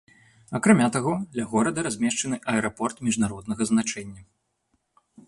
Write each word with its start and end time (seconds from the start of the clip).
Акрамя 0.59 0.85
таго, 0.95 1.11
ля 1.39 1.43
горада 1.51 1.79
размешчаны 1.87 2.39
аэрапорт 2.53 2.97
міжнароднага 3.09 3.63
значэння. 3.73 4.21